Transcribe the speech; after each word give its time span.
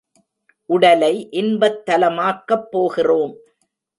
உடலை 0.69 1.29
இன்பத் 1.31 1.77
தலமாக்கப் 1.89 2.67
போகிறோம். 2.71 3.33